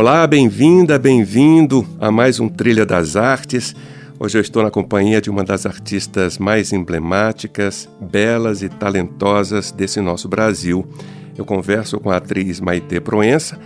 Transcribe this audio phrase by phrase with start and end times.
[0.00, 3.76] Olá, bem-vinda, bem-vindo a mais um Trilha das Artes.
[4.18, 10.00] Hoje eu estou na companhia de uma das artistas mais emblemáticas, belas e talentosas desse
[10.00, 10.88] nosso Brasil.
[11.36, 13.60] Eu converso com a atriz Maite Proença,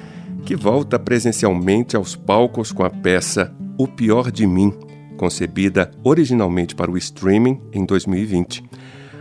[0.44, 4.74] que volta presencialmente aos palcos com a peça O Pior de Mim,
[5.16, 8.64] concebida originalmente para o streaming em 2020.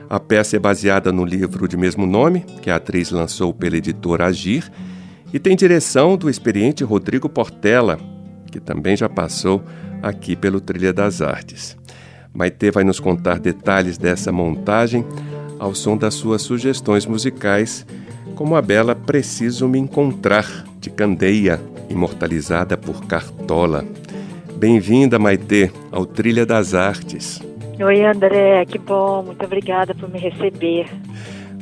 [0.09, 4.25] A peça é baseada no livro de mesmo nome, que a atriz lançou pela editora
[4.25, 4.67] Agir
[5.33, 7.99] e tem direção do experiente Rodrigo Portela,
[8.51, 9.63] que também já passou
[10.01, 11.75] aqui pelo Trilha das Artes.
[12.31, 15.03] Maite vai nos contar detalhes dessa montagem
[15.59, 17.85] ao som das suas sugestões musicais,
[18.35, 23.85] como a bela Preciso Me Encontrar, de Candeia, imortalizada por Cartola.
[24.55, 27.41] Bem-vinda, Maite, ao Trilha das Artes.
[27.79, 30.87] Oi, André, que bom, muito obrigada por me receber.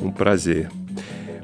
[0.01, 0.80] Um prazer.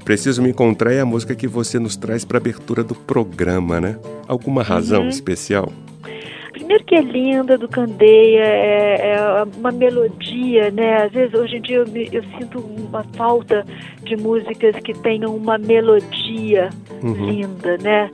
[0.07, 3.99] Preciso Me Encontrar é a música que você nos traz para abertura do programa, né?
[4.25, 5.09] Alguma razão uhum.
[5.09, 5.69] especial?
[6.53, 11.03] Primeiro que é linda, do Candeia, é, é, uma melodia, né?
[11.03, 13.65] Às vezes, hoje em dia, eu, eu, sinto uma falta
[14.01, 16.69] de músicas que tenham uma melodia
[17.03, 17.29] uhum.
[17.29, 18.09] linda, né?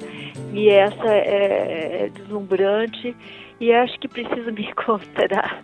[0.52, 3.16] E essa é, é deslumbrante
[3.62, 5.64] e acho que preciso me encontrar.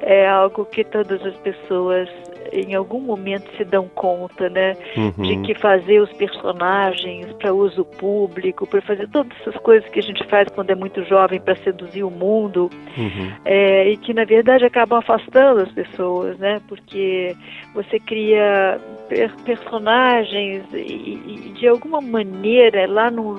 [0.00, 2.08] É algo que todas as pessoas
[2.52, 5.22] em algum momento se dão conta, né, uhum.
[5.22, 10.02] de que fazer os personagens para uso público, para fazer todas essas coisas que a
[10.02, 13.32] gente faz quando é muito jovem para seduzir o mundo, uhum.
[13.44, 17.34] é, e que na verdade acabam afastando as pessoas, né, porque
[17.74, 23.36] você cria per personagens e, e, de alguma maneira lá no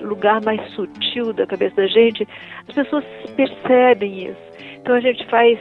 [0.00, 2.26] lugar mais sutil da cabeça da gente,
[2.68, 3.04] as pessoas
[3.36, 4.50] percebem isso.
[4.80, 5.58] Então a gente faz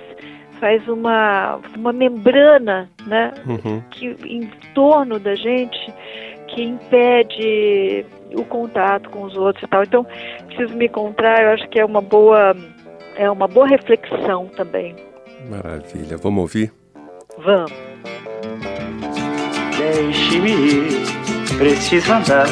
[0.59, 3.81] faz uma, uma membrana né, uhum.
[3.91, 5.93] que, em torno da gente
[6.47, 9.83] que impede o contato com os outros e tal.
[9.83, 10.05] Então,
[10.47, 12.55] preciso me encontrar, eu acho que é uma boa,
[13.15, 14.95] é uma boa reflexão também.
[15.49, 16.17] Maravilha.
[16.17, 16.71] Vamos ouvir?
[17.37, 17.71] Vamos.
[19.77, 22.45] Deixe-me ir, preciso andar,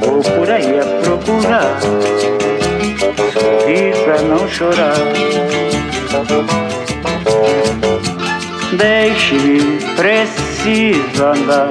[0.00, 1.80] vou por aí a procurar,
[3.32, 4.94] sorrir pra não chorar.
[8.72, 11.68] Deixe-me, preciso andar.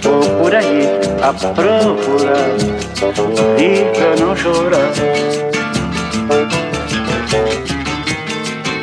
[0.00, 0.88] Vou por aí
[1.22, 1.94] a procurar
[3.92, 4.92] pra não chorar.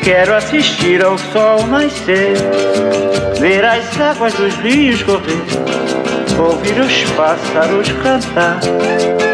[0.03, 2.37] Quero assistir ao sol nascer,
[3.39, 5.43] ver as águas dos rios correr,
[6.39, 8.59] ouvir os pássaros cantar.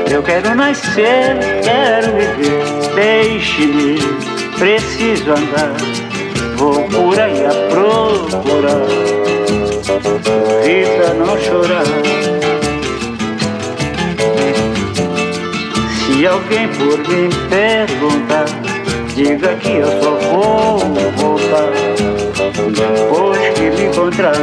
[0.09, 2.95] Eu quero nascer, quero viver.
[2.95, 3.97] Deixe-me,
[4.57, 6.06] preciso andar
[6.57, 8.87] Vou por aí a procurar
[10.63, 11.83] Vida não chorar.
[15.93, 18.45] Se alguém por mim perguntar
[19.15, 20.79] Diga que eu só vou
[21.15, 21.71] voltar
[22.71, 24.33] Depois que me encontrar.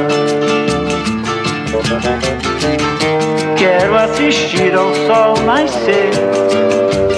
[3.57, 6.13] Quero assistir ao sol nascer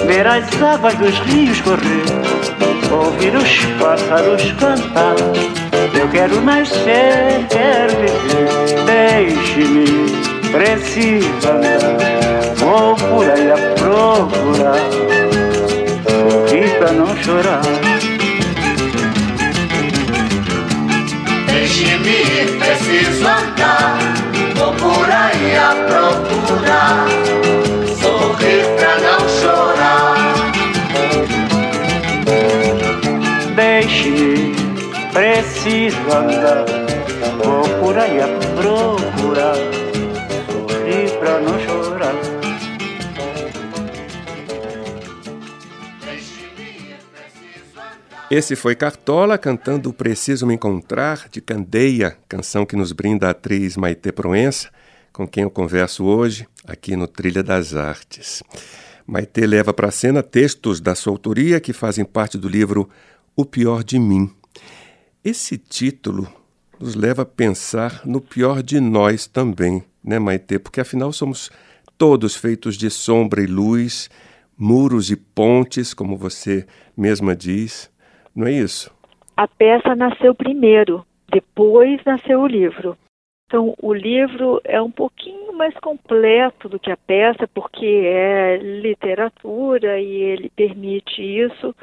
[0.07, 5.15] Ver as águas dos rios correr ouvir os pássaros cantar.
[5.99, 9.87] Eu quero nascer, quero viver, deixe-me,
[10.51, 11.97] preciso andar.
[12.57, 14.79] Vou por aí a procurar,
[16.09, 17.61] sorrir pra não chorar.
[21.47, 23.97] Deixe-me, preciso andar,
[24.55, 27.05] vou por aí a procurar,
[35.37, 36.65] preciso andar.
[37.43, 39.55] Vou por aí a procurar,
[40.49, 42.15] sorrir pra não chorar.
[48.29, 53.77] Esse foi Cartola cantando Preciso Me Encontrar, de Candeia, canção que nos brinda a atriz
[53.77, 54.69] Maite Proença,
[55.13, 58.43] com quem eu converso hoje aqui no Trilha das Artes.
[59.05, 62.89] Maite leva para a cena textos da sua autoria que fazem parte do livro
[63.35, 64.29] o pior de mim.
[65.29, 66.25] Esse título
[66.79, 70.57] nos leva a pensar no pior de nós também, né, Maite?
[70.57, 71.51] Porque afinal somos
[71.97, 74.09] todos feitos de sombra e luz,
[74.57, 76.65] muros e pontes, como você
[76.95, 77.93] mesma diz.
[78.33, 78.89] Não é isso?
[79.35, 82.97] A peça nasceu primeiro, depois nasceu o livro.
[83.47, 89.99] Então, o livro é um pouquinho mais completo do que a peça, porque é literatura
[89.99, 91.75] e ele permite isso.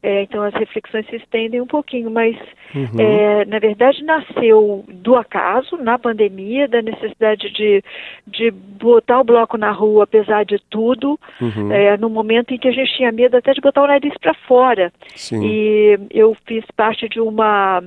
[0.00, 2.36] É, então as reflexões se estendem um pouquinho, mas
[2.72, 3.00] uhum.
[3.00, 7.82] é, na verdade nasceu do acaso, na pandemia, da necessidade de,
[8.24, 11.72] de botar o bloco na rua, apesar de tudo, uhum.
[11.72, 14.34] é, no momento em que a gente tinha medo até de botar o nariz para
[14.34, 14.92] fora.
[15.16, 15.44] Sim.
[15.44, 17.82] E eu fiz parte de uma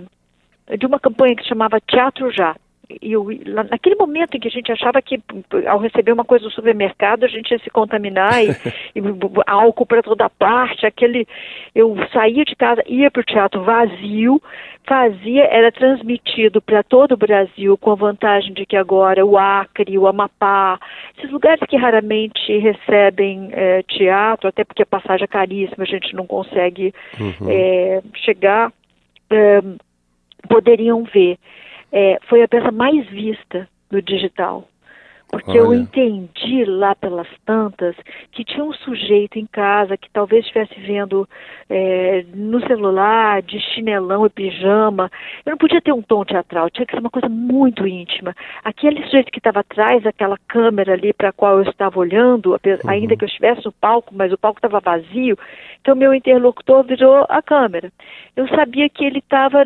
[0.78, 2.56] de uma campanha que se chamava Teatro Já
[3.02, 3.28] eu,
[3.70, 5.20] naquele momento em que a gente achava que
[5.68, 8.50] ao receber uma coisa do supermercado a gente ia se contaminar e,
[8.96, 9.02] e
[9.46, 11.28] álcool para toda parte, aquele
[11.76, 14.42] eu saía de casa, ia para o teatro vazio,
[14.86, 19.98] fazia, era transmitido para todo o Brasil com a vantagem de que agora o Acre,
[19.98, 20.80] o Amapá,
[21.18, 26.16] esses lugares que raramente recebem é, teatro, até porque a passagem é caríssima, a gente
[26.16, 27.50] não consegue uhum.
[27.50, 28.72] é, chegar,
[29.30, 29.62] é,
[30.50, 31.38] poderiam ver
[31.92, 34.68] é, foi a peça mais vista no digital.
[35.32, 35.60] Porque Olha.
[35.60, 37.96] eu entendi lá pelas tantas
[38.34, 41.28] que tinha um sujeito em casa que talvez estivesse vendo
[41.70, 45.10] é, no celular, de chinelão e pijama.
[45.46, 48.36] Eu não podia ter um tom teatral, tinha que ser uma coisa muito íntima.
[48.62, 52.90] Aquele sujeito que estava atrás daquela câmera ali para a qual eu estava olhando, uhum.
[52.90, 55.38] ainda que eu estivesse no palco, mas o palco estava vazio,
[55.80, 57.90] então meu interlocutor virou a câmera.
[58.36, 59.64] Eu sabia que ele estava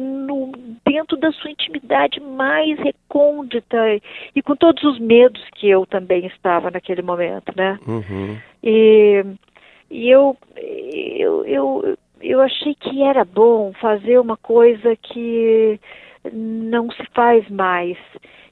[0.85, 3.77] dentro da sua intimidade mais recôndita
[4.35, 7.79] e com todos os medos que eu também estava naquele momento, né?
[7.87, 8.37] Uhum.
[8.63, 9.25] E,
[9.89, 15.79] e eu, eu, eu, eu achei que era bom fazer uma coisa que
[16.31, 17.97] não se faz mais,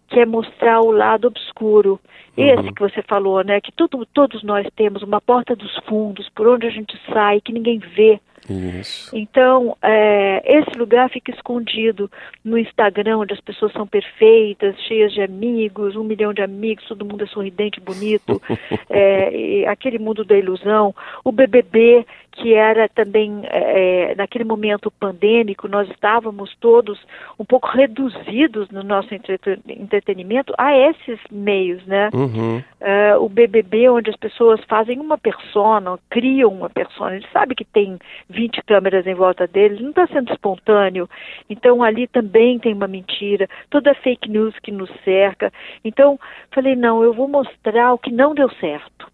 [0.07, 1.99] que é mostrar o lado obscuro.
[2.37, 2.45] Uhum.
[2.45, 3.59] Esse que você falou, né?
[3.59, 7.51] Que tudo, todos nós temos uma porta dos fundos, por onde a gente sai, que
[7.51, 8.19] ninguém vê.
[8.49, 9.15] Isso.
[9.15, 12.11] Então, é, esse lugar fica escondido
[12.43, 17.05] no Instagram, onde as pessoas são perfeitas, cheias de amigos, um milhão de amigos, todo
[17.05, 18.41] mundo é sorridente, bonito,
[18.89, 20.93] é, aquele mundo da ilusão.
[21.23, 26.99] O BBB, que era também, é, naquele momento pandêmico, nós estávamos todos
[27.39, 32.09] um pouco reduzidos no nosso entretenimento a esses meios, né?
[32.13, 32.61] Uhum.
[32.81, 37.65] É, o BBB, onde as pessoas fazem uma persona, criam uma persona, ele sabe que
[37.65, 37.99] tem
[38.29, 41.07] 20 câmeras em volta dele, não está sendo espontâneo.
[41.47, 45.53] Então ali também tem uma mentira, toda a fake news que nos cerca.
[45.85, 46.19] Então
[46.51, 49.07] falei, não, eu vou mostrar o que não deu certo.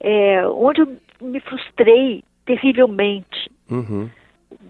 [0.00, 3.50] É, onde eu me frustrei terrivelmente.
[3.70, 4.10] Uhum.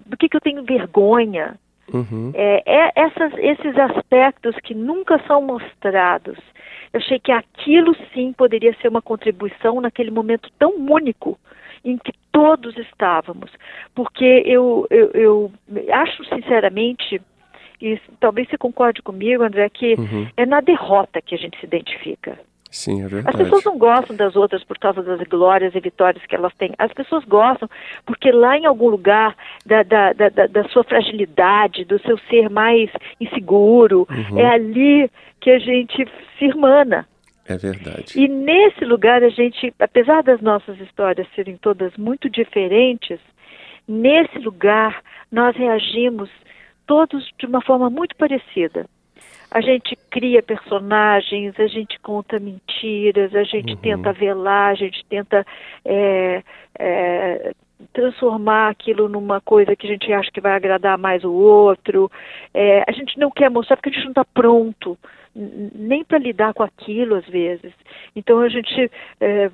[0.06, 1.58] Do que, que eu tenho vergonha.
[1.92, 2.32] Uhum.
[2.34, 6.38] É, é essas, esses aspectos que nunca são mostrados.
[6.92, 11.38] Eu achei que aquilo sim poderia ser uma contribuição naquele momento tão único
[11.84, 13.50] em que todos estávamos.
[13.94, 15.52] Porque eu, eu, eu
[15.92, 17.20] acho sinceramente,
[17.80, 20.28] e talvez você concorde comigo, André, que uhum.
[20.36, 22.38] é na derrota que a gente se identifica.
[22.74, 23.36] Sim, é verdade.
[23.36, 26.74] As pessoas não gostam das outras por causa das glórias e vitórias que elas têm.
[26.76, 27.70] As pessoas gostam
[28.04, 32.90] porque lá em algum lugar da, da, da, da sua fragilidade, do seu ser mais
[33.20, 34.40] inseguro, uhum.
[34.40, 35.08] é ali
[35.40, 36.04] que a gente
[36.36, 37.06] se irmana.
[37.46, 38.20] É verdade.
[38.20, 43.20] E nesse lugar a gente, apesar das nossas histórias serem todas muito diferentes,
[43.86, 46.28] nesse lugar nós reagimos
[46.88, 48.84] todos de uma forma muito parecida.
[49.54, 53.80] A gente cria personagens, a gente conta mentiras, a gente uhum.
[53.80, 55.46] tenta velar, a gente tenta
[55.84, 56.42] é,
[56.76, 57.52] é,
[57.92, 62.10] transformar aquilo numa coisa que a gente acha que vai agradar mais o outro.
[62.52, 64.98] É, a gente não quer mostrar porque a gente não está pronto
[65.34, 67.72] nem para lidar com aquilo às vezes.
[68.14, 69.50] Então a gente é,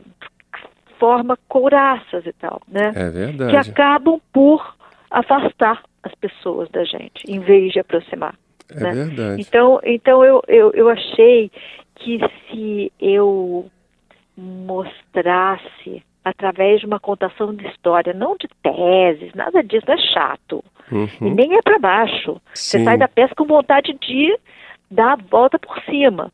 [0.99, 2.93] forma couraças e tal, né?
[2.95, 3.51] É verdade.
[3.51, 4.77] Que acabam por
[5.11, 8.35] afastar as pessoas da gente, em vez de aproximar.
[8.73, 8.93] É né?
[8.93, 9.43] verdade.
[9.43, 11.51] Então, então eu, eu, eu achei
[11.97, 13.71] que se eu
[14.37, 20.65] mostrasse através de uma contação de história, não de teses, nada disso, é chato.
[20.91, 21.29] Uhum.
[21.29, 22.41] E nem é para baixo.
[22.55, 22.79] Sim.
[22.79, 24.39] Você sai da peça com vontade de
[24.91, 26.33] dar a volta por cima.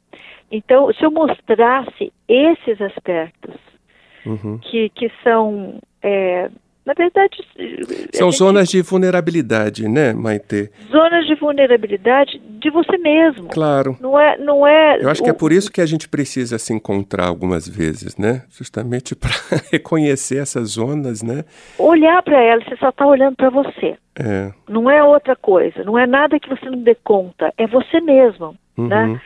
[0.51, 3.55] Então, se eu mostrasse esses aspectos,
[4.25, 4.59] uhum.
[4.59, 6.51] que, que são é,
[6.87, 7.37] na verdade.
[8.13, 8.39] São gente...
[8.39, 10.71] zonas de vulnerabilidade, né, Maite?
[10.89, 13.49] Zonas de vulnerabilidade de você mesmo.
[13.49, 13.97] Claro.
[14.01, 14.39] Não é.
[14.39, 15.25] Não é Eu acho o...
[15.25, 18.45] que é por isso que a gente precisa se encontrar algumas vezes, né?
[18.49, 19.33] Justamente para
[19.73, 21.45] reconhecer essas zonas, né?
[21.77, 23.97] Olhar para elas, você só está olhando para você.
[24.15, 24.53] É.
[24.69, 25.83] Não é outra coisa.
[25.83, 27.53] Não é nada que você não dê conta.
[27.59, 29.05] É você mesmo, né?
[29.07, 29.13] uhum.
[29.13, 29.21] né?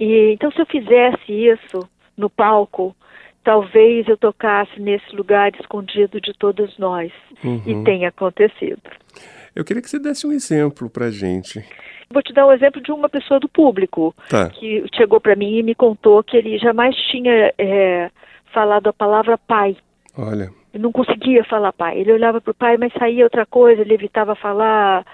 [0.00, 2.96] E então se eu fizesse isso no palco,
[3.44, 7.12] talvez eu tocasse nesse lugar escondido de todos nós.
[7.44, 7.62] Uhum.
[7.66, 8.80] E tem acontecido.
[9.54, 11.64] Eu queria que você desse um exemplo pra gente.
[12.10, 14.50] Vou te dar um exemplo de uma pessoa do público Tá.
[14.50, 18.10] que chegou para mim e me contou que ele jamais tinha é,
[18.52, 19.76] falado a palavra pai.
[20.16, 20.50] Olha.
[20.72, 21.98] Ele não conseguia falar pai.
[21.98, 25.04] Ele olhava para o pai, mas saía outra coisa, ele evitava falar,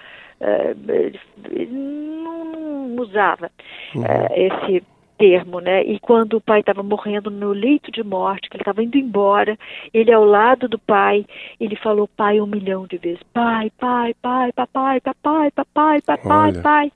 [0.40, 1.20] eh, ele,
[1.50, 3.50] ele não, não usava
[3.94, 4.82] eh, esse
[5.20, 5.82] termo, né?
[5.84, 9.58] E quando o pai estava morrendo no leito de morte, que ele estava indo embora,
[9.92, 11.26] ele ao lado do pai,
[11.60, 16.62] ele falou pai um milhão de vezes, pai, pai, pai, papai, papai, papai, papai, Olha.
[16.62, 16.92] pai.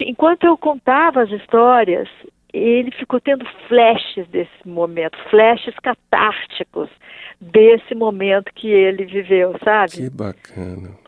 [0.00, 2.08] Enquanto eu contava as histórias,
[2.52, 6.90] ele ficou tendo flashes desse momento, flashes catárticos
[7.40, 9.92] desse momento que ele viveu, sabe?
[9.92, 11.03] Que bacana.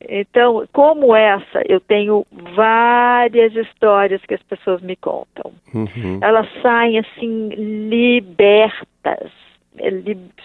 [0.00, 2.24] Então, como essa, eu tenho
[2.54, 5.52] várias histórias que as pessoas me contam.
[5.74, 6.20] Uhum.
[6.20, 9.30] Elas saem assim libertas,
[9.78, 9.90] é,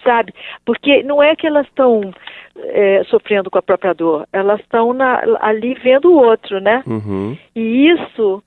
[0.02, 0.34] sabe?
[0.64, 2.12] Porque não é que elas estão
[2.56, 4.96] é, sofrendo com a própria dor, elas estão
[5.40, 6.82] ali vendo o outro, né?
[6.86, 7.36] Uhum.
[7.54, 8.42] E isso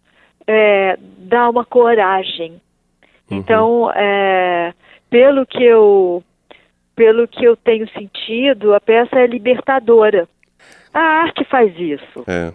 [0.47, 2.59] é, dá uma coragem.
[3.29, 3.37] Uhum.
[3.37, 4.73] Então, é,
[5.09, 6.23] pelo que eu
[6.95, 10.29] pelo que eu tenho sentido, a peça é libertadora.
[10.93, 12.23] A arte faz isso.
[12.27, 12.53] É.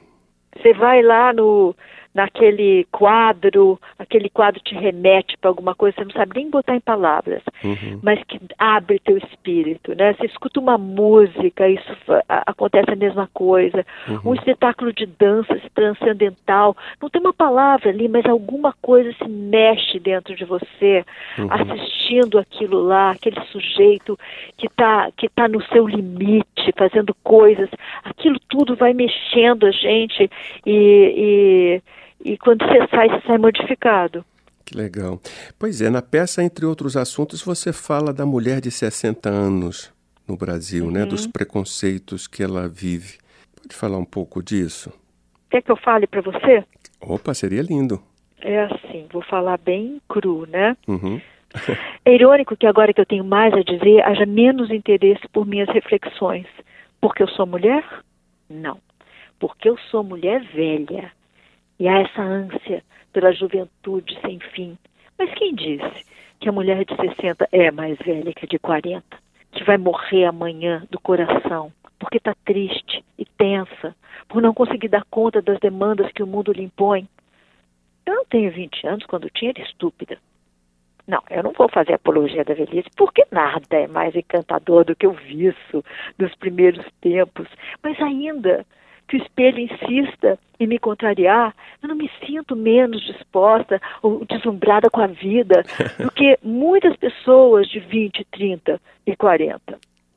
[0.57, 1.75] Você vai lá no
[2.14, 6.81] naquele quadro, aquele quadro te remete para alguma coisa, você não sabe nem botar em
[6.81, 8.00] palavras, Uhum.
[8.02, 10.14] mas que abre teu espírito, né?
[10.14, 11.93] Você escuta uma música, isso
[12.29, 13.85] a- acontece a mesma coisa.
[14.25, 19.99] Um espetáculo de dança transcendental, não tem uma palavra ali, mas alguma coisa se mexe
[20.00, 21.05] dentro de você,
[21.49, 24.19] assistindo aquilo lá, aquele sujeito
[24.57, 27.69] que está que tá no seu limite, fazendo coisas,
[28.05, 30.31] aquilo tudo vai mexendo a gente
[30.67, 30.71] e,
[31.17, 31.83] e,
[32.25, 34.25] e quando você sai, você sai modificado.
[34.65, 35.21] Que legal.
[35.59, 39.93] Pois é, na peça, entre outros assuntos, você fala da mulher de 60 anos
[40.29, 41.05] no Brasil, né?
[41.05, 43.19] Dos preconceitos que ela vive.
[43.61, 44.93] Pode falar um pouco disso?
[45.50, 46.65] Quer que eu fale para você?
[47.00, 48.00] Opa, seria lindo.
[48.41, 50.77] É assim, vou falar bem cru, né?
[50.87, 51.21] Uhum.
[52.03, 55.69] É irônico que agora que eu tenho mais a dizer, haja menos interesse por minhas
[55.69, 56.47] reflexões.
[57.00, 57.85] Porque eu sou mulher?
[58.49, 58.79] Não.
[59.39, 61.12] Porque eu sou mulher velha.
[61.80, 64.76] E há essa ânsia pela juventude sem fim.
[65.18, 66.04] Mas quem disse
[66.38, 69.02] que a mulher de 60 é mais velha que a de 40?
[69.50, 73.96] Que vai morrer amanhã do coração, porque está triste e tensa,
[74.28, 77.08] por não conseguir dar conta das demandas que o mundo lhe impõe.
[78.04, 80.18] Eu não tenho 20 anos, quando tinha era estúpida.
[81.06, 85.06] Não, eu não vou fazer apologia da velhice, porque nada é mais encantador do que
[85.06, 85.82] o viço
[86.18, 87.49] dos primeiros tempos.
[87.82, 88.66] Mas ainda
[89.11, 94.88] que o espelho insista em me contrariar, eu não me sinto menos disposta ou deslumbrada
[94.88, 95.64] com a vida
[95.99, 99.61] do que muitas pessoas de 20, 30 e 40.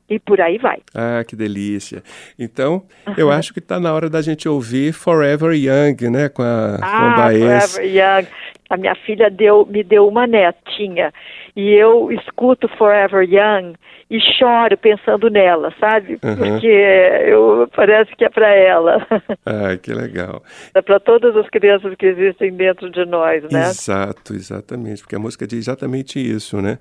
[0.08, 0.80] E por aí vai.
[0.94, 2.02] Ah, que delícia.
[2.38, 2.82] Então,
[3.16, 6.28] eu acho que está na hora da gente ouvir Forever Young, né?
[6.28, 7.72] Com a, com a Ah, Baez.
[7.72, 8.26] Forever Young.
[8.74, 11.12] A minha filha deu, me deu uma netinha
[11.54, 13.74] e eu escuto Forever Young
[14.10, 16.18] e choro pensando nela, sabe?
[16.24, 16.36] Uhum.
[16.36, 19.06] Porque eu, parece que é para ela.
[19.46, 20.42] Ah, que legal.
[20.74, 23.60] é para todas as crianças que existem dentro de nós, né?
[23.60, 25.02] Exato, exatamente.
[25.02, 26.78] Porque a música diz exatamente isso, né?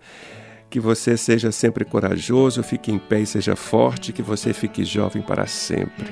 [0.69, 5.21] Que você seja sempre corajoso, fique em pé e seja forte, que você fique jovem
[5.21, 6.05] para sempre.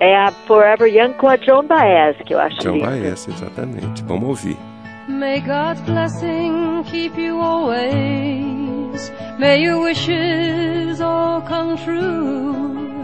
[0.00, 2.86] É a Forever Young com a Joan Baez, que eu acho John linda.
[2.86, 4.02] Baez, exatamente.
[4.04, 4.71] Vamos ouvir.
[5.08, 9.10] May God's blessing keep you always.
[9.36, 13.02] May your wishes all come true.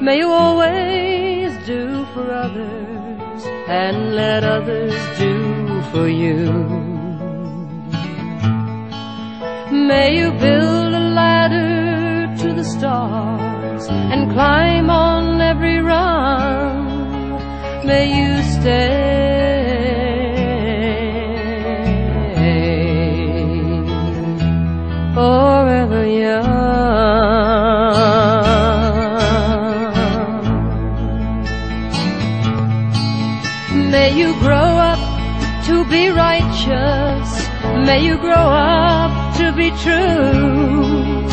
[0.00, 6.50] May you always do for others and let others do for you.
[9.70, 17.36] May you build a ladder to the stars and climb on every rung.
[17.86, 19.27] May you stay
[36.68, 37.48] righteous.
[37.86, 41.24] May you grow up to be true.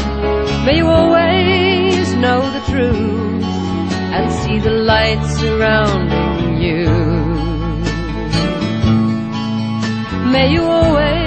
[0.65, 3.43] May you always know the truth
[4.15, 6.89] and see the light surrounding you.
[10.31, 11.24] May you always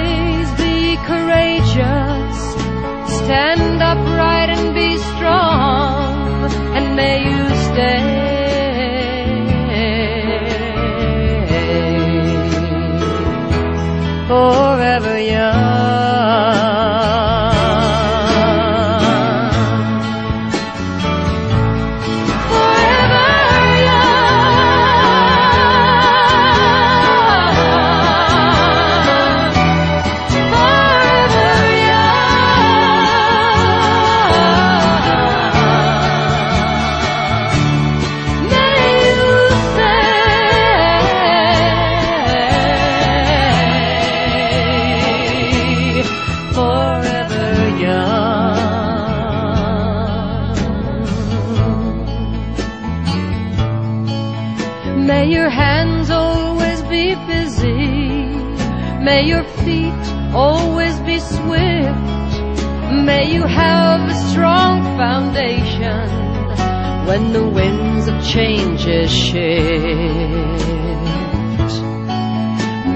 [68.35, 69.85] of shift.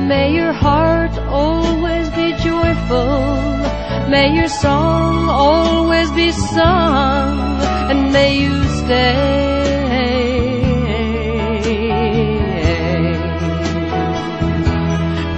[0.08, 3.18] May your heart always be joyful.
[4.10, 7.62] May your song always be sung.
[7.90, 9.54] And may you stay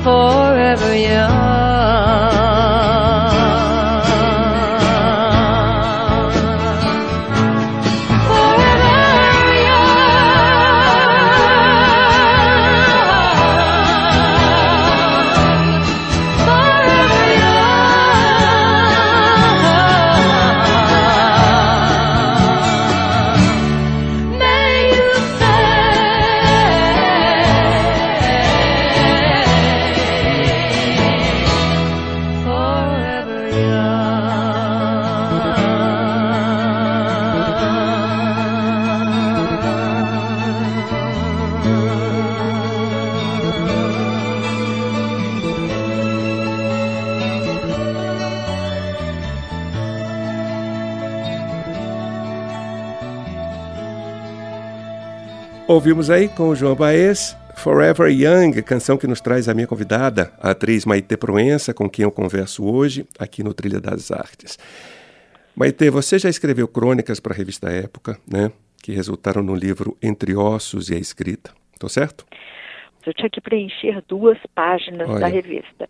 [0.04, 1.35] forever young.
[55.86, 60.34] Ouvimos aí com o João Baez, Forever Young, canção que nos traz a minha convidada,
[60.42, 64.58] a atriz Maite Proença, com quem eu converso hoje aqui no Trilha das Artes.
[65.56, 68.52] Maite, você já escreveu crônicas para a revista Época, né?
[68.82, 71.52] Que resultaram no livro Entre Ossos e a Escrita.
[71.72, 72.26] Estou certo?
[73.06, 75.20] Eu tinha que preencher duas páginas Olha.
[75.20, 75.88] da revista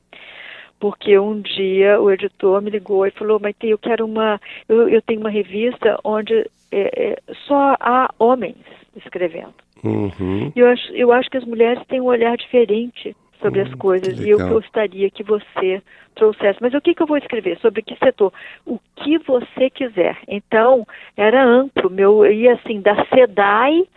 [0.77, 5.01] porque um dia o editor me ligou e falou, Maite, eu quero uma, eu, eu
[5.01, 6.33] tenho uma revista onde
[6.69, 8.57] é, é, só há homens
[8.95, 9.53] escrevendo.
[9.83, 10.51] Uhum.
[10.55, 14.29] Eu, acho, eu acho que as mulheres têm um olhar diferente sobre as coisas e
[14.29, 15.81] eu gostaria que você
[16.15, 16.59] trouxesse.
[16.61, 17.59] Mas o que, que eu vou escrever?
[17.59, 18.33] Sobre que setor?
[18.65, 20.17] O que você quiser.
[20.27, 21.89] Então, era amplo.
[21.89, 23.87] Meu, ia assim, da SEDAI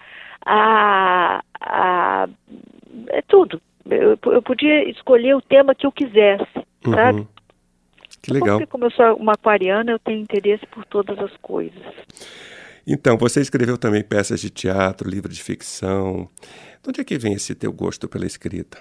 [0.45, 2.29] a, a
[3.09, 3.61] é tudo.
[3.89, 6.93] Eu, eu podia escolher o tema que eu quisesse, uhum.
[6.93, 7.27] sabe?
[8.23, 8.59] Que legal.
[8.59, 11.83] Porque como eu sou uma aquariana, eu tenho interesse por todas as coisas.
[12.91, 16.27] Então, você escreveu também peças de teatro, livro de ficção.
[16.83, 18.79] De onde é que vem esse teu gosto pela escrita?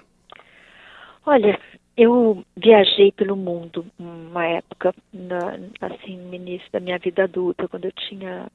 [1.26, 1.60] Olha,
[1.94, 7.84] eu viajei pelo mundo uma época, na, assim, no início da minha vida adulta, quando
[7.84, 8.50] eu tinha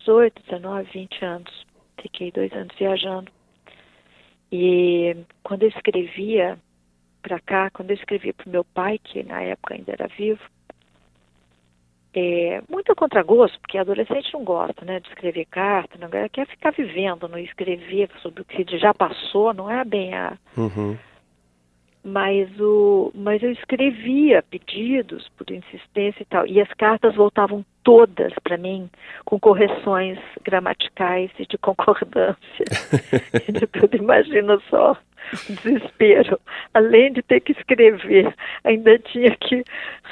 [0.00, 1.66] 18, 19, 20 anos.
[2.02, 3.30] Fiquei dois anos viajando.
[4.50, 6.58] E quando eu escrevia
[7.22, 10.42] para cá, quando eu escrevia para o meu pai, que na época ainda era vivo,
[12.18, 16.70] é, muito a contragosto, porque adolescente não gosta né, de escrever carta, não quer ficar
[16.70, 20.38] vivendo, não escrever sobre o que já passou, não é bem a.
[20.56, 20.96] Uhum.
[22.02, 28.32] Mas, o, mas eu escrevia pedidos por insistência e tal, e as cartas voltavam todas
[28.42, 28.88] para mim
[29.24, 32.64] com correções gramaticais e de concordância.
[33.52, 34.96] de tudo, imagina só
[35.48, 36.40] desespero.
[36.74, 38.34] Além de ter que escrever,
[38.64, 39.62] ainda tinha que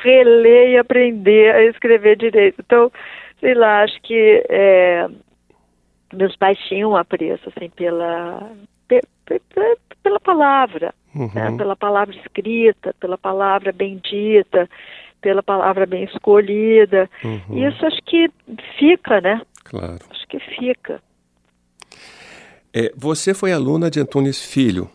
[0.02, 2.60] reler e aprender a escrever direito.
[2.60, 2.90] Então,
[3.40, 5.06] sei lá, acho que é,
[6.12, 8.50] meus pais tinham apreço assim, pela,
[10.02, 11.20] pela palavra, né?
[11.22, 11.34] uhum.
[11.34, 11.56] né?
[11.56, 14.68] pela palavra escrita, pela palavra bendita,
[15.20, 17.08] pela palavra bem escolhida.
[17.24, 17.56] Uhum.
[17.56, 18.30] E isso acho que
[18.78, 19.40] fica, né?
[19.64, 19.98] Claro.
[20.10, 21.00] Acho que fica.
[22.72, 24.90] É, você foi aluna de Antunes Filho,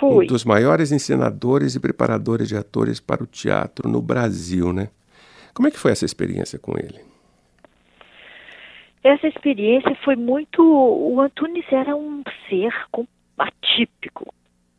[0.00, 0.24] Fui.
[0.24, 4.88] Um dos maiores ensinadores e preparadores de atores para o teatro no Brasil, né?
[5.52, 6.98] Como é que foi essa experiência com ele?
[9.04, 10.62] Essa experiência foi muito.
[10.62, 12.72] O Antunes era um ser
[13.38, 14.32] atípico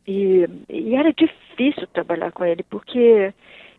[0.08, 3.32] e, e era difícil trabalhar com ele porque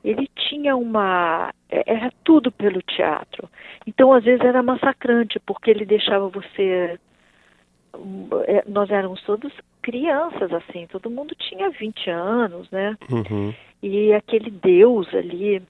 [0.05, 1.53] ele tinha uma.
[1.69, 3.51] Era tudo pelo teatro.
[3.85, 6.99] Então, às vezes, era massacrante, porque ele deixava você
[8.47, 12.97] é, nós éramos todos crianças, assim, todo mundo tinha 20 anos, né?
[13.11, 13.53] Uhum.
[13.83, 15.63] E aquele Deus ali,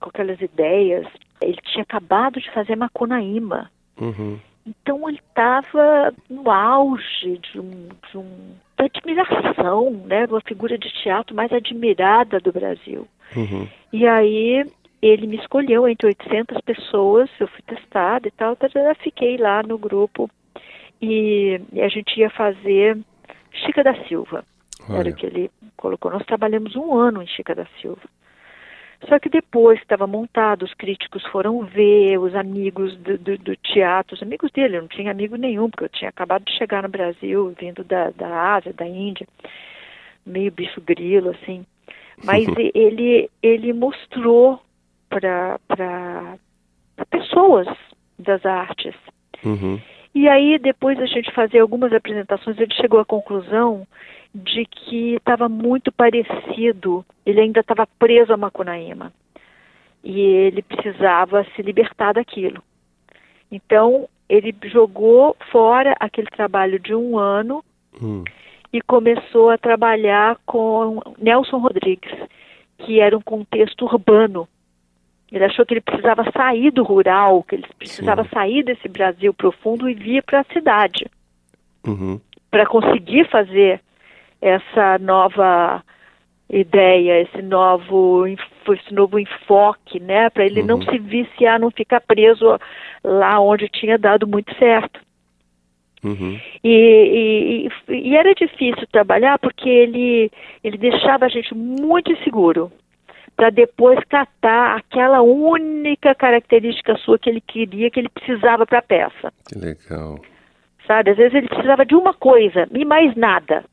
[0.00, 1.06] com aquelas ideias,
[1.42, 3.70] ele tinha acabado de fazer Macunaíma.
[4.00, 4.38] Uhum.
[4.66, 10.88] Então ele estava no auge de um, de um de admiração, né, uma figura de
[11.02, 13.08] teatro mais admirada do Brasil.
[13.34, 13.66] Uhum.
[13.92, 14.64] E aí
[15.00, 18.56] ele me escolheu entre 800 pessoas, eu fui testada e tal,
[19.00, 20.30] fiquei lá no grupo
[21.00, 22.98] e a gente ia fazer
[23.52, 24.44] Chica da Silva.
[24.88, 25.10] Era Olha.
[25.10, 26.10] o que ele colocou.
[26.10, 28.02] Nós trabalhamos um ano em Chica da Silva.
[29.06, 33.56] Só que depois que estava montado, os críticos foram ver, os amigos do, do, do
[33.56, 36.82] teatro, os amigos dele, eu não tinha amigo nenhum, porque eu tinha acabado de chegar
[36.82, 39.26] no Brasil, vindo da, da Ásia, da Índia,
[40.26, 41.64] meio bicho grilo, assim.
[42.24, 44.60] Mas ele, ele mostrou
[45.08, 45.60] para
[47.08, 47.68] pessoas
[48.18, 48.94] das artes.
[49.44, 49.80] Uhum.
[50.14, 53.86] E aí, depois a gente fazer algumas apresentações, ele chegou à conclusão
[54.34, 59.12] de que estava muito parecido, ele ainda estava preso a Macunaíma.
[60.02, 62.62] E ele precisava se libertar daquilo.
[63.50, 67.64] Então, ele jogou fora aquele trabalho de um ano
[68.00, 68.22] Hum.
[68.72, 72.12] e começou a trabalhar com Nelson Rodrigues,
[72.78, 74.48] que era um contexto urbano.
[75.30, 78.30] Ele achou que ele precisava sair do rural, que ele precisava Sim.
[78.32, 81.06] sair desse Brasil profundo e vir para a cidade,
[81.86, 82.20] Uhum.
[82.50, 83.80] para conseguir fazer
[84.40, 85.82] essa nova
[86.50, 90.30] ideia, esse novo, esse novo enfoque, né?
[90.30, 90.82] Para ele não Uhum.
[90.82, 92.58] se viciar, não ficar preso
[93.04, 94.98] lá onde tinha dado muito certo.
[96.02, 96.38] Uhum.
[96.64, 100.30] E, e, e era difícil trabalhar porque ele,
[100.64, 102.72] ele deixava a gente muito inseguro
[103.38, 108.82] para depois catar aquela única característica sua que ele queria, que ele precisava para a
[108.82, 109.32] peça.
[109.46, 110.18] Que legal.
[110.84, 111.12] Sabe?
[111.12, 113.64] Às vezes ele precisava de uma coisa e mais nada.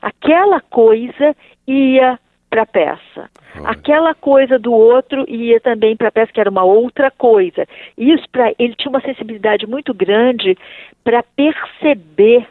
[0.00, 1.34] Aquela coisa
[1.66, 3.30] ia para a peça.
[3.56, 3.70] Olha.
[3.70, 7.66] Aquela coisa do outro ia também para a peça, que era uma outra coisa.
[7.98, 10.56] Isso para ele tinha uma sensibilidade muito grande
[11.02, 12.46] para perceber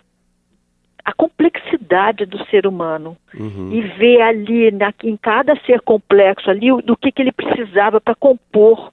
[1.13, 3.71] a complexidade do ser humano Uhum.
[3.71, 8.01] e ver ali na- em cada ser complexo ali o- do que, que ele precisava
[8.01, 8.91] para compor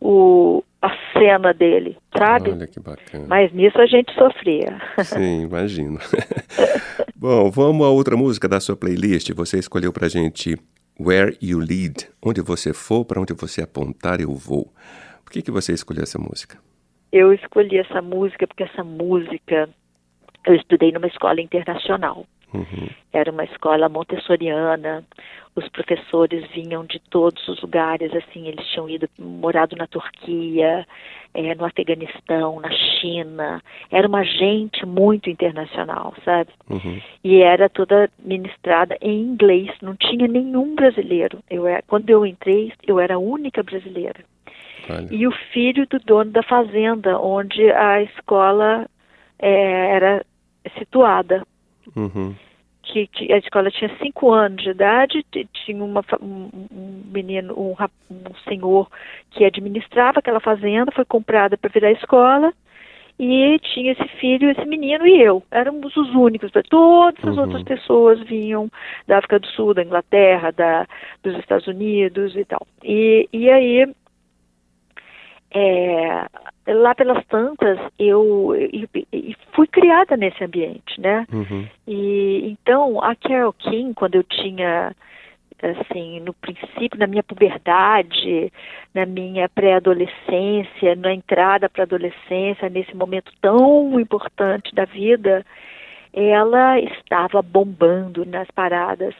[0.00, 2.50] o, a cena dele, sabe?
[2.50, 3.24] Olha que bacana.
[3.28, 4.80] Mas nisso a gente sofria.
[5.04, 5.98] Sim, imagino.
[7.16, 9.30] Bom, vamos a outra música da sua playlist.
[9.32, 10.56] Você escolheu pra gente
[10.98, 12.08] Where You Lead.
[12.24, 14.72] Onde você for, para onde você apontar, eu vou.
[15.24, 16.58] Por que, que você escolheu essa música?
[17.12, 19.68] Eu escolhi essa música porque essa música
[20.46, 22.26] eu estudei numa escola internacional.
[22.54, 22.88] Uhum.
[23.12, 25.04] Era uma escola montessoriana.
[25.54, 30.86] Os professores vinham de todos os lugares, assim, eles tinham ido morado na Turquia,
[31.34, 33.62] eh, no Afeganistão, na China.
[33.90, 36.50] Era uma gente muito internacional, sabe?
[36.70, 37.00] Uhum.
[37.22, 41.38] e era toda ministrada em inglês, não tinha nenhum brasileiro.
[41.50, 44.24] Eu era, quando eu entrei, eu era a única brasileira.
[44.88, 45.08] Olha.
[45.10, 48.86] E o filho do dono da fazenda, onde a escola
[49.38, 50.24] eh, era
[50.78, 51.46] situada.
[51.96, 52.34] Uhum.
[52.82, 57.74] Que, que a escola tinha cinco anos de idade, tinha uma, um, um menino, um,
[58.10, 58.88] um senhor
[59.30, 62.52] que administrava aquela fazenda, foi comprada para virar escola,
[63.18, 65.44] e tinha esse filho, esse menino e eu.
[65.50, 66.50] Éramos os únicos.
[66.68, 67.42] Todas as Uhum.
[67.42, 68.68] outras pessoas vinham
[69.06, 70.86] da África do Sul, da Inglaterra, da,
[71.22, 72.66] dos Estados Unidos e tal.
[72.82, 73.86] E, e aí,
[75.54, 76.26] é,
[76.72, 81.26] lá pelas tantas, eu e- e fui criada nesse ambiente, né?
[81.32, 81.66] Uhum.
[81.86, 84.94] E então a Carol King, quando eu tinha
[85.62, 88.52] assim, no princípio, na minha puberdade,
[88.92, 95.46] na minha pré-adolescência, na entrada para a adolescência, nesse momento tão importante da vida,
[96.12, 99.14] ela estava bombando nas paradas.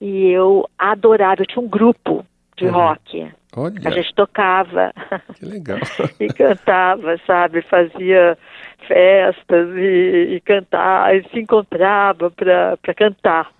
[0.00, 2.24] E eu adorava, eu tinha um grupo
[2.56, 2.72] de Uhum.
[2.72, 3.32] rock.
[3.56, 4.92] Olha, A gente tocava
[5.34, 5.78] que legal.
[6.20, 7.62] e cantava, sabe?
[7.62, 8.38] Fazia
[8.86, 13.50] festas e, e cantar, e se encontrava para cantar.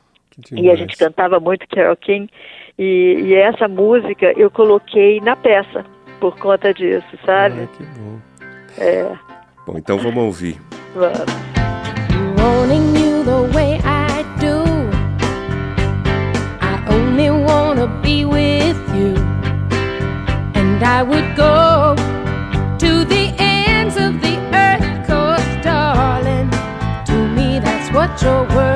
[0.52, 2.30] E a gente cantava muito Carol King.
[2.78, 5.84] E, e essa música eu coloquei na peça
[6.20, 7.62] por conta disso, sabe?
[7.62, 8.18] Ah, que bom.
[8.78, 9.12] É,
[9.66, 10.60] Bom, então vamos ouvir.
[10.94, 11.50] vamos.
[20.80, 21.94] And I would go
[22.78, 26.48] to the ends of the earth, cause darling,
[27.04, 28.69] to me that's what you're worth.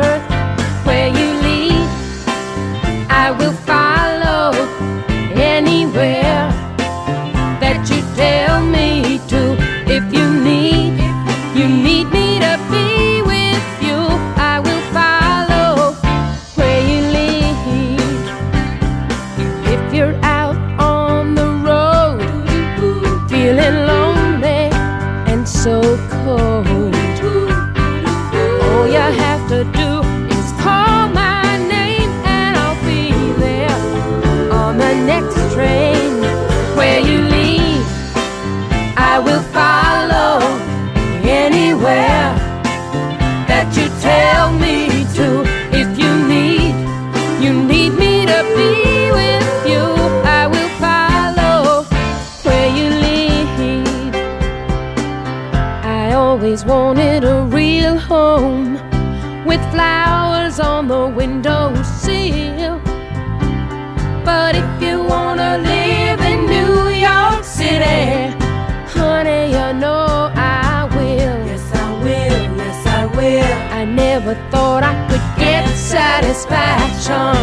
[69.79, 71.47] know I will.
[71.47, 72.57] Yes, I will.
[72.57, 73.59] Yes, I will.
[73.73, 77.35] I never thought I could get satisfaction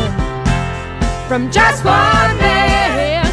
[1.28, 3.26] from just one man.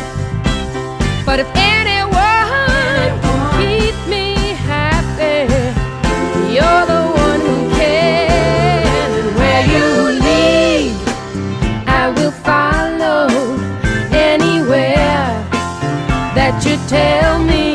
[1.24, 4.34] But if anyone can keep me
[4.72, 5.46] happy,
[6.54, 9.08] you're the one who can.
[9.18, 9.86] And where you
[10.26, 10.96] lead,
[11.86, 13.28] I will follow
[14.10, 15.28] anywhere
[16.34, 17.67] that you tell me.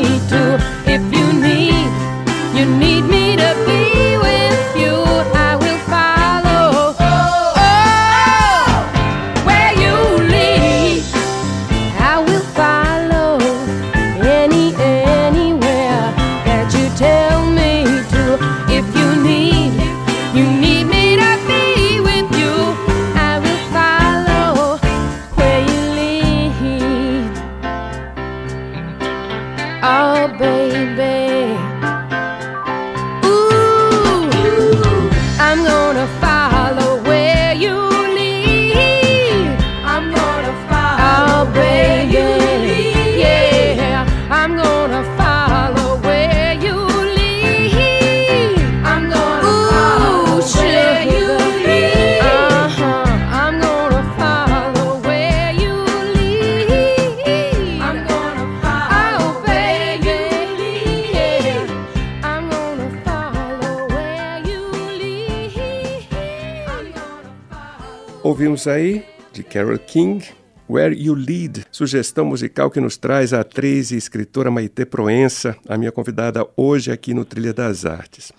[68.54, 70.24] Ouvimos aí, de Carole King,
[70.70, 75.76] Where You Lead, sugestão musical que nos traz a atriz e escritora Maite Proença, a
[75.76, 78.30] minha convidada hoje aqui no Trilha das Artes.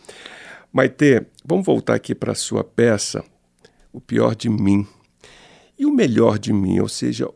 [0.71, 3.25] Maite, vamos voltar aqui para a sua peça,
[3.91, 4.87] O Pior de Mim.
[5.77, 7.27] E o melhor de mim, ou seja,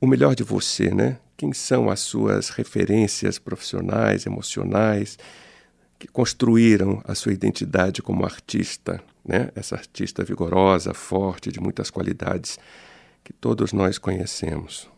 [0.00, 1.18] o melhor de você, né?
[1.36, 5.18] Quem são as suas referências profissionais, emocionais,
[5.98, 9.50] que construíram a sua identidade como artista, né?
[9.54, 12.58] Essa artista vigorosa, forte, de muitas qualidades
[13.22, 14.90] que todos nós conhecemos.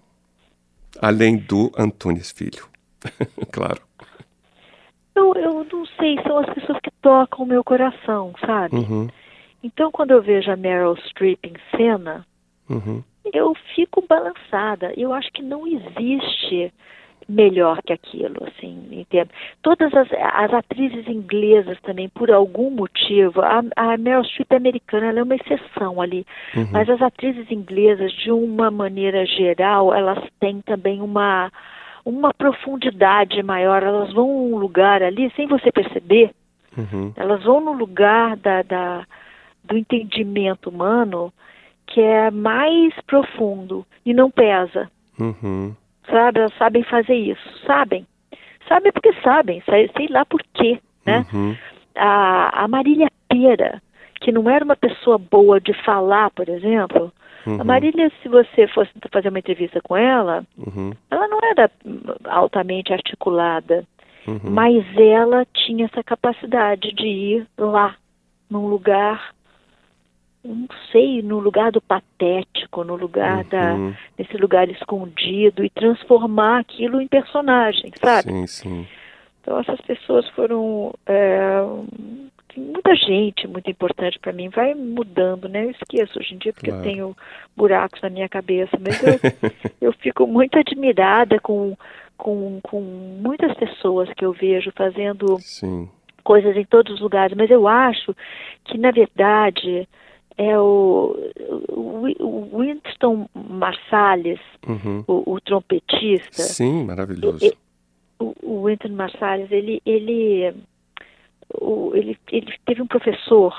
[1.02, 2.66] Além do Antunes Filho,
[3.52, 3.82] claro.
[5.14, 8.76] Eu, eu não sei, são as pessoas que tocam o meu coração, sabe?
[8.76, 9.08] Uhum,
[9.62, 12.24] Então, quando eu vejo a Meryl Streep em cena,
[12.68, 14.92] uhum, eu fico balançada.
[14.96, 16.72] Eu acho que não existe
[17.30, 19.32] melhor que aquilo, assim, em termos.
[19.62, 25.06] Todas as, as atrizes inglesas também, por algum motivo, a, a Meryl Streep é americana,
[25.06, 26.68] ela é uma exceção ali, uhum.
[26.72, 31.50] mas as atrizes inglesas, de uma maneira geral, elas têm também uma
[32.02, 36.30] uma profundidade maior, elas vão num lugar ali, sem você perceber,
[36.76, 39.06] uhum, elas vão no lugar da, da,
[39.62, 41.30] do entendimento humano
[41.86, 45.74] que é mais profundo e não pesa, uhum,
[46.10, 46.40] sabe?
[46.40, 48.06] Elas sabem fazer isso, sabem.
[48.68, 51.24] Sabem porque sabem, sei, lá por quê, né?
[51.32, 51.56] uhum,
[51.96, 53.82] A, a Marília Pera,
[54.20, 57.12] que não era uma pessoa boa de falar, por exemplo,
[57.46, 61.70] uhum, a Marília, se você fosse fazer uma entrevista com ela, uhum, ela não era
[62.26, 63.84] altamente articulada,
[64.28, 67.96] uhum, mas ela tinha essa capacidade de ir lá,
[68.48, 69.32] num lugar,
[70.44, 73.94] não sei, no lugar do patético, no lugar da, uhum.
[74.18, 78.30] nesse lugar escondido e transformar aquilo em personagem, sabe?
[78.30, 78.86] Sim, sim.
[79.40, 81.60] Então essas pessoas foram é,
[82.56, 84.48] muita gente muito importante para mim.
[84.48, 85.66] Vai mudando, né?
[85.66, 86.84] Eu esqueço hoje em dia porque Claro.
[86.84, 87.16] eu tenho
[87.56, 89.18] buracos na minha cabeça, mas eu,
[89.80, 91.76] eu fico muito admirada com,
[92.16, 95.88] com, com muitas pessoas que eu vejo fazendo Sim.
[96.22, 98.14] coisas em todos os lugares, mas eu acho
[98.64, 99.88] que na verdade
[100.42, 101.14] é o,
[101.68, 105.04] o, Winston Marsalis, Uhum.
[105.06, 107.44] o, o trompetista, Sim, maravilhoso.
[107.44, 107.54] e-
[108.18, 110.54] o, o Winston Marsalis, ele, ele,
[111.60, 113.54] o, ele, ele teve um professor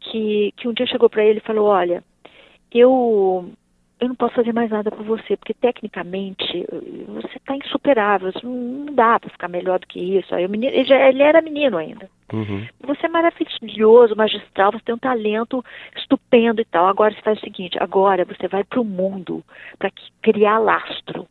[0.00, 2.04] que, que um dia chegou para ele e falou, olha,
[2.72, 3.48] eu,
[3.98, 6.66] eu não posso fazer mais nada por você, porque tecnicamente
[7.08, 10.34] você está insuperável, não, dá para ficar melhor do que isso.
[10.34, 12.08] Aí o menino, ele, já, ele era menino ainda.
[12.32, 12.66] Uhum.
[12.80, 15.64] Você é maravilhoso, magistral, você tem um talento
[15.96, 16.86] estupendo e tal.
[16.88, 19.42] Agora você faz o seguinte, agora você vai para o mundo
[19.78, 21.26] para criar lastro.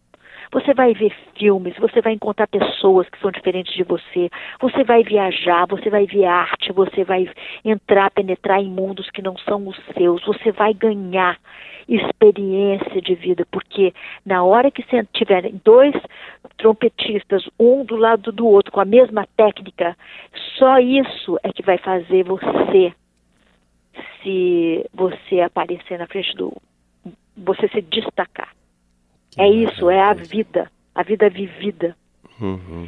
[0.51, 4.29] Você vai ver filmes, você vai encontrar pessoas que são diferentes de você,
[4.59, 7.29] você vai viajar, você vai ver arte, você vai
[7.63, 11.37] entrar, penetrar em mundos que não são os seus, você vai ganhar
[11.87, 13.93] experiência de vida, porque
[14.25, 15.93] na hora que tiverem dois
[16.57, 19.95] trompetistas, um do lado do outro, com a mesma técnica,
[20.57, 22.93] só isso é que vai fazer você
[24.21, 26.51] se você aparecer na frente do.
[27.37, 28.49] você se destacar.
[29.37, 31.95] É isso, é a vida, a vida vivida.
[32.39, 32.87] Uhum.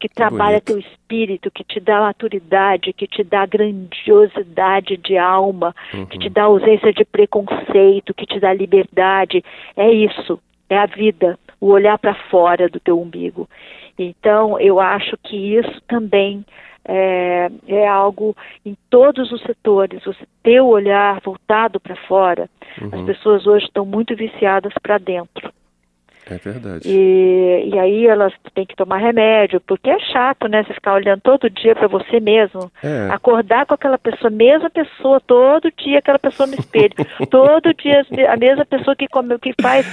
[0.00, 5.72] Que trabalha teu espírito, que te dá maturidade, que te dá grandiosidade de alma,
[6.10, 9.44] que te dá ausência de preconceito, que te dá liberdade.
[9.76, 13.48] É isso, é a vida, o olhar para fora do teu umbigo.
[13.96, 16.44] Então, eu acho que isso também
[16.84, 22.50] é, é algo em todos os setores, você ter o olhar voltado para fora.
[22.90, 25.52] As pessoas hoje estão muito viciadas para dentro.
[26.30, 26.88] É verdade.
[26.88, 30.62] E, e aí elas têm que tomar remédio, porque é chato, né?
[30.62, 32.70] Você ficar olhando todo dia para você mesmo.
[32.82, 33.08] É.
[33.10, 36.94] Acordar com aquela pessoa, mesma pessoa, todo dia aquela pessoa no espelho.
[37.28, 39.86] todo dia a mesma pessoa que, come, que faz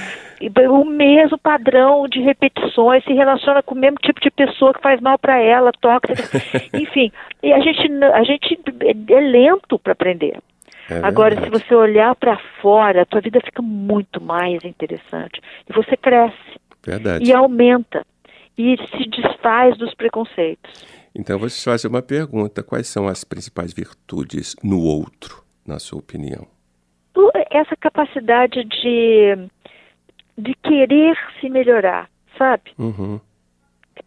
[0.70, 5.02] o mesmo padrão de repetições, se relaciona com o mesmo tipo de pessoa que faz
[5.02, 6.24] mal para ela, tóxica.
[6.74, 7.12] Enfim,
[7.44, 8.60] e a gente, a gente
[9.10, 10.38] é lento para aprender.
[10.90, 15.40] É Agora, se você olhar para fora, a tua vida fica muito mais interessante.
[15.70, 17.24] E você cresce Verdade.
[17.24, 18.06] e aumenta
[18.58, 20.86] e se desfaz dos preconceitos.
[21.16, 22.64] Então, eu vou te fazer uma pergunta.
[22.64, 26.48] Quais são as principais virtudes no outro, na sua opinião?
[27.52, 29.50] Essa capacidade de,
[30.38, 32.72] de querer se melhorar, sabe?
[32.78, 33.20] Uhum,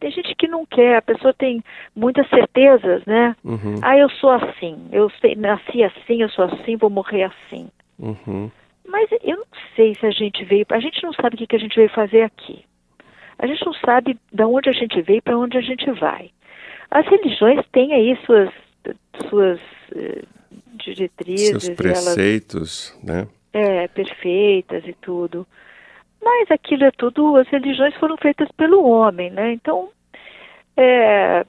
[0.00, 1.62] Tem gente que não quer, a pessoa tem
[1.94, 3.36] muitas certezas, né?
[3.44, 7.68] uhum, Ah, eu sou assim, eu sei- nasci assim, eu sou assim, vou morrer assim.
[7.98, 8.50] uhum.
[8.86, 11.56] Mas eu não sei se a gente veio, a gente não sabe o que, que
[11.56, 12.64] a gente veio fazer aqui.
[13.38, 16.30] A gente não sabe de onde a gente veio e para onde a gente vai.
[16.90, 18.50] As religiões têm aí suas,
[19.30, 19.60] suas
[19.94, 20.22] eh,
[20.74, 23.26] diretrizes, Seus e elas preceitos, né?
[23.52, 25.46] é, perfeitas e tudo.
[26.22, 29.52] Mas aquilo é tudo, as religiões foram feitas pelo homem, né?
[29.52, 29.88] Então,
[30.76, 31.44] é,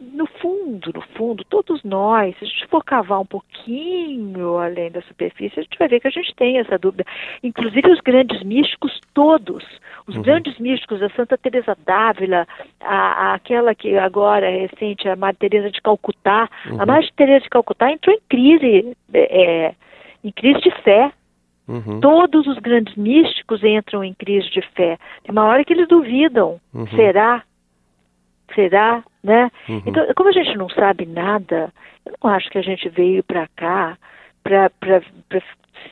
[0.00, 5.02] no fundo, no fundo, todos nós, se a gente for cavar um pouquinho além da
[5.02, 7.04] superfície, a gente vai ver que a gente tem essa dúvida.
[7.42, 9.64] Inclusive os grandes místicos todos,
[10.06, 12.46] os grandes místicos, a Santa Teresa d'Ávila,
[12.80, 12.96] a,
[13.30, 16.48] a- aquela que agora é recente, a Madre Teresa de Calcutá,
[16.80, 19.74] a Madre Teresa de Calcutá entrou em crise, é,
[20.22, 21.10] em crise de fé.
[21.68, 24.98] Uhum, Todos os grandes místicos entram em crise de fé.
[25.22, 26.60] Tem uma hora que eles duvidam.
[26.72, 26.86] Uhum.
[26.88, 27.42] Será?
[28.54, 29.02] Será?
[29.22, 29.50] Né?
[29.68, 29.82] Uhum.
[29.86, 31.72] Então, como a gente não sabe nada,
[32.04, 33.98] eu não acho que a gente veio para cá
[34.42, 34.70] para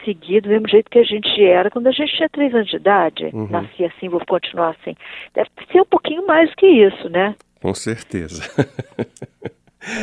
[0.04, 2.76] seguir do mesmo jeito que a gente era quando a gente tinha três anos de
[2.76, 3.30] idade.
[3.32, 3.48] Uhum.
[3.50, 4.94] Nasci assim, vou continuar assim.
[5.34, 7.34] Deve ser um pouquinho mais do que isso, né?
[7.60, 8.42] Com certeza.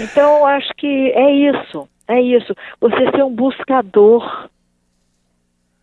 [0.03, 2.55] Então, eu acho que é isso, é isso.
[2.79, 4.49] Você ser um buscador.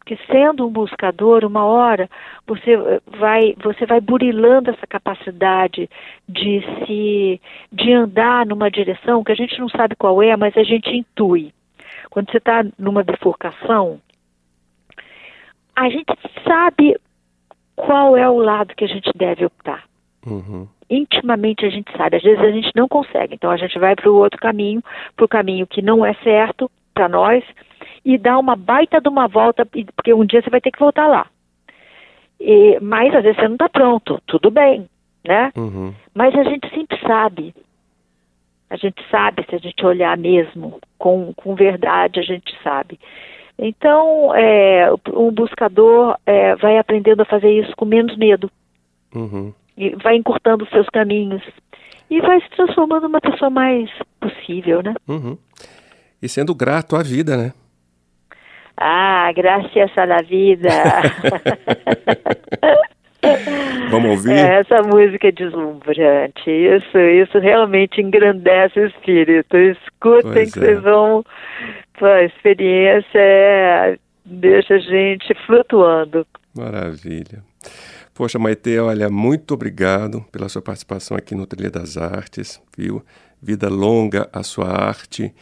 [0.09, 2.09] Que sendo um buscador, uma hora
[2.47, 5.89] você eh, vai, você vai burilando essa capacidade
[6.27, 7.41] de se,
[7.71, 11.53] de andar numa direção que a gente não sabe qual é, mas a gente intui.
[12.09, 14.01] Quando você está numa bifurcação,
[15.77, 16.97] a gente sabe
[17.77, 19.85] qual é o lado que a gente deve optar
[20.27, 22.17] Uhum, intimamente a gente sabe.
[22.17, 24.83] Às vezes a gente não consegue, então a gente vai para o outro caminho,
[25.17, 27.45] para o caminho que não é certo para nós,
[28.09, 31.07] e dá uma baita de uma volta, porque um dia você vai ter que voltar
[31.07, 31.27] lá.
[32.41, 34.89] E- mas às vezes você não está pronto, tudo bem,
[35.27, 35.53] né?
[35.55, 35.93] uhum.
[36.15, 37.55] Mas a gente sempre sabe.
[38.71, 42.99] A gente sabe se a gente olhar mesmo, com, com verdade, a gente sabe.
[43.59, 48.51] Então, é, um buscador é, vai aprendendo a fazer isso com menos medo
[49.15, 49.53] Uhum.
[49.77, 51.43] e vai encurtando os seus caminhos
[52.09, 54.95] e vai se transformando numa pessoa mais possível, né?
[55.09, 55.37] Uhum.
[56.23, 57.53] E sendo grato à vida, né?
[58.81, 60.69] Ah, graças a la vida.
[63.91, 64.33] Vamos ouvir?
[64.33, 66.49] É, essa música é deslumbrante.
[66.49, 69.57] Isso, isso realmente engrandece o espírito.
[69.57, 70.63] Escutem Pois que é.
[70.63, 71.25] vocês vão.
[72.01, 76.25] A experiência é, deixa a gente flutuando.
[76.55, 77.43] Maravilha.
[78.15, 83.03] Poxa, Maite, olha, muito obrigado pela sua participação aqui no Trilha das Artes, viu?
[83.43, 85.33] Vida longa a sua arte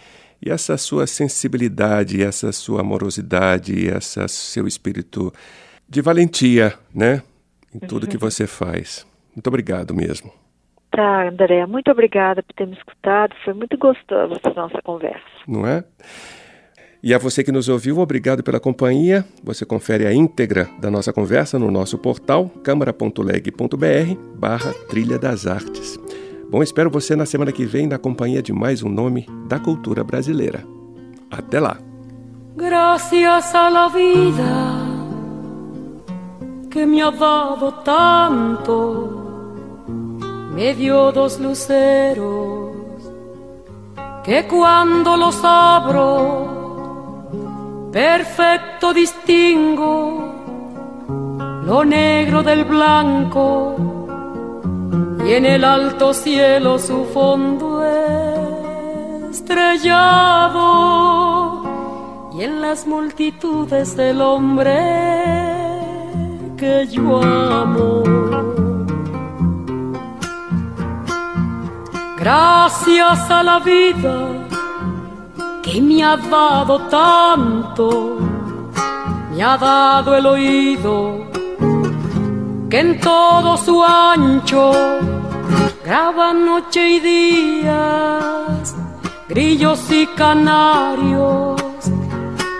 [0.45, 5.33] e essa sua sensibilidade, essa sua amorosidade, esse seu espírito
[5.89, 7.23] de valentia, né?
[7.75, 9.07] Em tudo que você faz.
[9.35, 10.33] Muito obrigado mesmo.
[10.91, 13.35] Tá, André, muito obrigada por ter me escutado.
[13.45, 15.25] Foi muito gostosa essa nossa conversa.
[15.47, 15.85] não é?
[17.03, 19.25] E a você que nos ouviu, obrigado pela companhia.
[19.45, 25.99] Você confere a íntegra da nossa conversa no nosso portal câmara.leg.br barra Trilha das Artes.
[26.51, 30.05] Bom, espero você na semana que vem na companhia de mais um nome da cultura
[30.05, 30.65] brasileira.
[31.31, 31.79] Até lá!
[32.57, 34.87] Gracias a la vida
[36.71, 39.11] que me ha dado tanto,
[40.55, 42.77] me dio dos luceros
[44.25, 46.57] que cuando los abro
[47.93, 50.35] Perfecto distingo
[51.63, 54.06] lo negro del blanco
[55.27, 57.85] y en el alto cielo su fondo
[59.29, 60.63] estrellado
[62.33, 64.79] y en las multitudes el hombre
[66.57, 68.05] que yo amo.
[72.19, 74.29] Gracias a la vida
[75.63, 78.19] que me ha dado tanto,
[79.35, 81.27] me ha dado el oído
[82.71, 85.16] que en todo su ancho
[85.87, 88.75] graba noche y días,
[89.29, 91.63] grillos y canarios,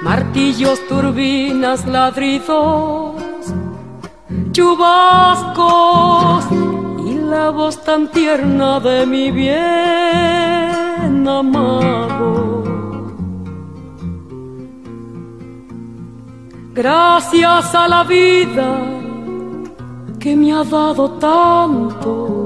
[0.01, 3.17] martillos, turbinas, ladridos,
[4.53, 6.45] chubascos
[7.05, 12.63] y la voz tan tierna de mi bien amado.
[16.75, 18.79] Gracias a la vida
[20.21, 22.46] que me ha dado tanto,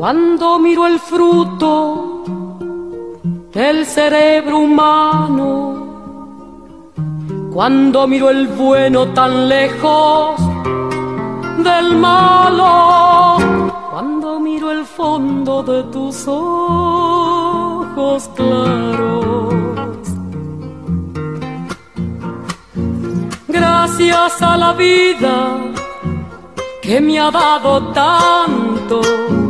[0.00, 2.24] cuando miro el fruto
[3.52, 5.76] del cerebro humano,
[7.52, 10.40] cuando miro el bueno tan lejos
[11.58, 13.36] del malo,
[13.90, 19.54] cuando miro el fondo de tus ojos claros.
[23.48, 25.58] Gracias a la vida
[26.80, 29.49] que me ha dado tanto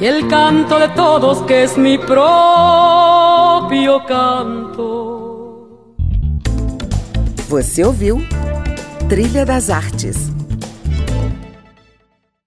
[0.00, 3.24] y el canto de todos que es mi próprio
[4.06, 5.10] canto.
[7.48, 8.22] Você ouviu
[9.08, 10.31] Trilha das Artes